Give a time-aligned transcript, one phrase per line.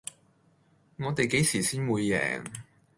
[0.97, 2.43] 我地幾時先會贏